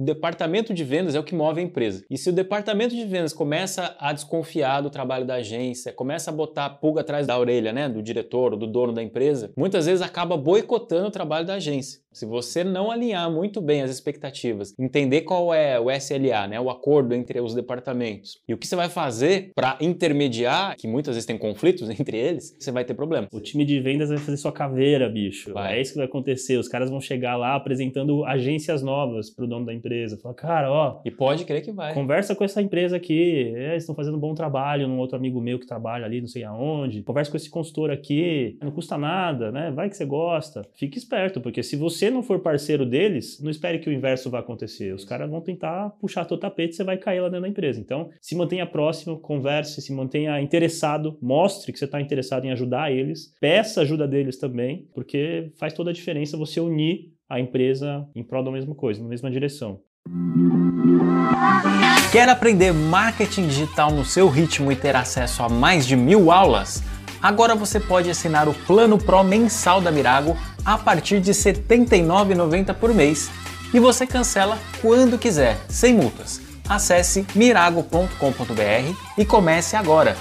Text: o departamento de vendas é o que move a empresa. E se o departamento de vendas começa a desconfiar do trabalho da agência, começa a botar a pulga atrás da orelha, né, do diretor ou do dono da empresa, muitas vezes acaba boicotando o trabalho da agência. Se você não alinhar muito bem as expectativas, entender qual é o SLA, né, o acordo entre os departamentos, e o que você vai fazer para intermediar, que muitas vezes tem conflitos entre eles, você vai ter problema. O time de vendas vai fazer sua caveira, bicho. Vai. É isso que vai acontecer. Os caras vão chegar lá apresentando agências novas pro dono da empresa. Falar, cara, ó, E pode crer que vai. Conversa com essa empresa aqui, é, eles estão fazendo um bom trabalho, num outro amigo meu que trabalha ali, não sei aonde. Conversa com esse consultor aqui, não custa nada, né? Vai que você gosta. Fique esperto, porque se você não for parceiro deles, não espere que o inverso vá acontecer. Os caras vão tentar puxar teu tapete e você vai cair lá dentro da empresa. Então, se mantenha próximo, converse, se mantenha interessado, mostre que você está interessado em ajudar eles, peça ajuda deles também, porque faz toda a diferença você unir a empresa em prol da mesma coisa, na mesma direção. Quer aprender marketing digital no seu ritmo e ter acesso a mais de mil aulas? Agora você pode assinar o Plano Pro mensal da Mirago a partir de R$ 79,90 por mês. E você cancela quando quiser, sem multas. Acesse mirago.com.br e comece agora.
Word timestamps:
o 0.00 0.02
departamento 0.02 0.72
de 0.72 0.82
vendas 0.82 1.14
é 1.14 1.20
o 1.20 1.22
que 1.22 1.34
move 1.34 1.60
a 1.60 1.62
empresa. 1.62 2.02
E 2.08 2.16
se 2.16 2.30
o 2.30 2.32
departamento 2.32 2.96
de 2.96 3.04
vendas 3.04 3.34
começa 3.34 3.94
a 3.98 4.14
desconfiar 4.14 4.80
do 4.80 4.88
trabalho 4.88 5.26
da 5.26 5.34
agência, 5.34 5.92
começa 5.92 6.30
a 6.30 6.34
botar 6.34 6.64
a 6.64 6.70
pulga 6.70 7.02
atrás 7.02 7.26
da 7.26 7.38
orelha, 7.38 7.70
né, 7.70 7.86
do 7.86 8.02
diretor 8.02 8.54
ou 8.54 8.58
do 8.58 8.66
dono 8.66 8.94
da 8.94 9.02
empresa, 9.02 9.52
muitas 9.54 9.84
vezes 9.84 10.00
acaba 10.00 10.38
boicotando 10.38 11.08
o 11.08 11.10
trabalho 11.10 11.46
da 11.46 11.54
agência. 11.54 12.00
Se 12.12 12.26
você 12.26 12.64
não 12.64 12.90
alinhar 12.90 13.30
muito 13.30 13.60
bem 13.60 13.82
as 13.82 13.90
expectativas, 13.90 14.74
entender 14.78 15.20
qual 15.20 15.54
é 15.54 15.78
o 15.78 15.90
SLA, 15.90 16.48
né, 16.48 16.58
o 16.58 16.70
acordo 16.70 17.14
entre 17.14 17.38
os 17.40 17.54
departamentos, 17.54 18.40
e 18.48 18.54
o 18.54 18.58
que 18.58 18.66
você 18.66 18.74
vai 18.74 18.88
fazer 18.88 19.52
para 19.54 19.76
intermediar, 19.80 20.76
que 20.76 20.88
muitas 20.88 21.14
vezes 21.14 21.26
tem 21.26 21.38
conflitos 21.38 21.88
entre 22.00 22.16
eles, 22.16 22.56
você 22.58 22.72
vai 22.72 22.84
ter 22.84 22.94
problema. 22.94 23.28
O 23.30 23.40
time 23.40 23.66
de 23.66 23.78
vendas 23.80 24.08
vai 24.08 24.18
fazer 24.18 24.38
sua 24.38 24.50
caveira, 24.50 25.08
bicho. 25.10 25.52
Vai. 25.52 25.76
É 25.76 25.80
isso 25.80 25.92
que 25.92 25.98
vai 25.98 26.06
acontecer. 26.06 26.56
Os 26.56 26.68
caras 26.68 26.90
vão 26.90 27.00
chegar 27.00 27.36
lá 27.36 27.54
apresentando 27.54 28.24
agências 28.24 28.82
novas 28.82 29.30
pro 29.30 29.46
dono 29.46 29.66
da 29.66 29.74
empresa. 29.74 29.89
Falar, 30.16 30.34
cara, 30.34 30.70
ó, 30.70 31.00
E 31.04 31.10
pode 31.10 31.44
crer 31.44 31.62
que 31.62 31.72
vai. 31.72 31.94
Conversa 31.94 32.34
com 32.34 32.44
essa 32.44 32.62
empresa 32.62 32.96
aqui, 32.96 33.52
é, 33.54 33.70
eles 33.72 33.82
estão 33.82 33.94
fazendo 33.94 34.16
um 34.16 34.20
bom 34.20 34.34
trabalho, 34.34 34.88
num 34.88 34.98
outro 34.98 35.16
amigo 35.16 35.40
meu 35.40 35.58
que 35.58 35.66
trabalha 35.66 36.04
ali, 36.04 36.20
não 36.20 36.28
sei 36.28 36.44
aonde. 36.44 37.02
Conversa 37.02 37.30
com 37.30 37.36
esse 37.36 37.50
consultor 37.50 37.90
aqui, 37.90 38.58
não 38.62 38.70
custa 38.70 38.96
nada, 38.96 39.50
né? 39.50 39.70
Vai 39.70 39.88
que 39.88 39.96
você 39.96 40.04
gosta. 40.04 40.62
Fique 40.74 40.98
esperto, 40.98 41.40
porque 41.40 41.62
se 41.62 41.76
você 41.76 42.10
não 42.10 42.22
for 42.22 42.40
parceiro 42.40 42.86
deles, 42.86 43.40
não 43.42 43.50
espere 43.50 43.78
que 43.78 43.88
o 43.88 43.92
inverso 43.92 44.30
vá 44.30 44.40
acontecer. 44.40 44.94
Os 44.94 45.04
caras 45.04 45.30
vão 45.30 45.40
tentar 45.40 45.90
puxar 46.00 46.24
teu 46.24 46.38
tapete 46.38 46.74
e 46.74 46.76
você 46.76 46.84
vai 46.84 46.96
cair 46.96 47.20
lá 47.20 47.28
dentro 47.28 47.42
da 47.42 47.48
empresa. 47.48 47.80
Então, 47.80 48.10
se 48.20 48.34
mantenha 48.36 48.66
próximo, 48.66 49.18
converse, 49.18 49.80
se 49.80 49.92
mantenha 49.92 50.40
interessado, 50.40 51.18
mostre 51.20 51.72
que 51.72 51.78
você 51.78 51.84
está 51.84 52.00
interessado 52.00 52.44
em 52.44 52.52
ajudar 52.52 52.92
eles, 52.92 53.34
peça 53.40 53.80
ajuda 53.82 54.06
deles 54.06 54.38
também, 54.38 54.88
porque 54.94 55.52
faz 55.58 55.72
toda 55.72 55.90
a 55.90 55.94
diferença 55.94 56.36
você 56.36 56.60
unir 56.60 57.12
a 57.30 57.38
empresa 57.38 58.04
em 58.14 58.24
prol 58.24 58.42
da 58.42 58.50
mesma 58.50 58.74
coisa, 58.74 59.00
na 59.00 59.08
mesma 59.08 59.30
direção. 59.30 59.78
Quer 62.10 62.28
aprender 62.28 62.72
marketing 62.72 63.46
digital 63.46 63.92
no 63.92 64.04
seu 64.04 64.28
ritmo 64.28 64.72
e 64.72 64.76
ter 64.76 64.96
acesso 64.96 65.44
a 65.44 65.48
mais 65.48 65.86
de 65.86 65.94
mil 65.94 66.32
aulas? 66.32 66.82
Agora 67.22 67.54
você 67.54 67.78
pode 67.78 68.10
assinar 68.10 68.48
o 68.48 68.54
Plano 68.54 68.98
Pro 68.98 69.22
mensal 69.22 69.80
da 69.80 69.92
Mirago 69.92 70.36
a 70.64 70.76
partir 70.76 71.20
de 71.20 71.30
R$ 71.30 71.36
79,90 71.36 72.74
por 72.74 72.92
mês. 72.92 73.30
E 73.72 73.78
você 73.78 74.04
cancela 74.06 74.58
quando 74.80 75.18
quiser, 75.18 75.56
sem 75.68 75.94
multas. 75.94 76.40
Acesse 76.68 77.24
mirago.com.br 77.34 78.94
e 79.16 79.24
comece 79.24 79.76
agora. 79.76 80.16